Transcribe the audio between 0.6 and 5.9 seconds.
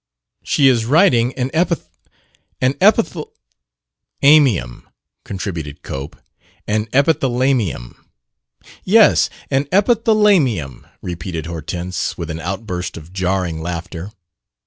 is writing an epitha an epithal ""amium," contributed